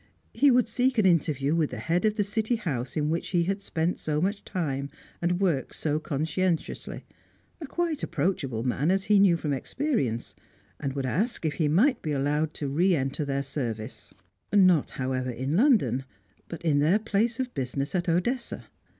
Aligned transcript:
He 0.33 0.49
would 0.49 0.67
seek 0.67 0.97
an 0.97 1.05
interview 1.05 1.53
with 1.53 1.69
the 1.69 1.77
head 1.77 2.05
of 2.05 2.15
the 2.17 2.23
City 2.23 2.55
house 2.55 2.97
in 2.97 3.11
which 3.11 3.27
he 3.27 3.43
had 3.43 3.61
spent 3.61 3.99
so 3.99 4.19
much 4.19 4.43
time 4.43 4.89
and 5.21 5.39
worked 5.39 5.75
so 5.75 5.99
conscientiously, 5.99 7.05
a 7.61 7.67
quite 7.67 8.01
approachable 8.01 8.63
man 8.63 8.89
as 8.89 9.03
he 9.03 9.19
knew 9.19 9.37
from 9.37 9.53
experience, 9.53 10.35
and 10.79 10.93
would 10.93 11.05
ask 11.05 11.45
if 11.45 11.53
he 11.53 11.67
might 11.67 12.01
be 12.01 12.13
allowed 12.13 12.55
to 12.55 12.67
re 12.67 12.95
enter 12.95 13.23
their 13.23 13.43
service; 13.43 14.11
not, 14.51 14.89
however, 14.97 15.29
in 15.29 15.55
London, 15.55 16.03
but 16.47 16.63
in 16.63 16.79
their 16.79 16.97
place 16.97 17.39
of 17.39 17.53
business 17.53 17.93
at 17.93 18.09
Odessa. 18.09 18.65